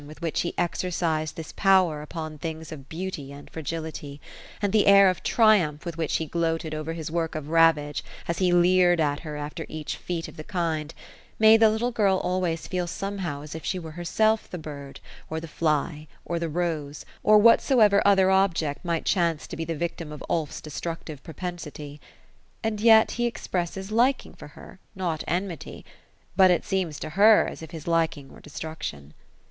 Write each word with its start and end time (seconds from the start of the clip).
203 0.01 0.09
with 0.09 0.21
which 0.23 0.39
he 0.41 0.55
exercised 0.57 1.35
this 1.35 1.51
power 1.51 2.01
upon 2.01 2.35
things 2.39 2.71
of 2.71 2.89
beauty 2.89 3.31
and 3.31 3.51
fragility 3.51 4.19
^ 4.23 4.27
and 4.59 4.73
the 4.73 4.87
air 4.87 5.07
of 5.11 5.21
trium] 5.21 5.75
h 5.79 5.85
with 5.85 5.95
which 5.95 6.15
he 6.15 6.25
gloated 6.25 6.73
over 6.73 6.93
his 6.93 7.11
work 7.11 7.35
of 7.35 7.49
ravage 7.49 8.03
as 8.27 8.39
he 8.39 8.51
leered 8.51 8.99
at 8.99 9.19
her 9.19 9.37
after 9.37 9.63
each 9.69 9.97
feat 9.97 10.27
of 10.27 10.37
the 10.37 10.43
kind, 10.43 10.95
made 11.37 11.59
the 11.59 11.69
little 11.69 11.91
girl 11.91 12.17
always 12.23 12.65
feel 12.65 12.87
somehow 12.87 13.43
as 13.43 13.53
if 13.53 13.63
she 13.63 13.77
were 13.77 13.91
herself 13.91 14.49
the 14.49 14.57
bird, 14.57 14.99
or 15.29 15.39
the 15.39 15.47
fly, 15.47 16.07
or 16.25 16.39
the 16.39 16.49
rose, 16.49 17.05
or 17.21 17.37
whatsoever 17.37 18.01
other 18.03 18.31
object 18.31 18.83
might 18.83 19.05
chance 19.05 19.45
to 19.45 19.55
be 19.55 19.65
the 19.65 19.75
victim 19.75 20.11
of 20.11 20.23
Ulf's 20.27 20.61
destruc 20.61 21.05
tive 21.05 21.21
propensity. 21.21 22.01
And 22.63 22.81
yet, 22.81 23.13
be 23.17 23.27
expresses 23.27 23.91
liking 23.91 24.33
for 24.33 24.47
her, 24.47 24.79
not 24.95 25.23
enmity; 25.27 25.85
but 26.35 26.49
it 26.49 26.65
seems 26.65 26.97
to 27.01 27.11
her 27.11 27.45
as 27.47 27.61
if 27.61 27.69
his 27.69 27.85
liking 27.85 28.29
were 28.29 28.41
destruction. 28.41 29.13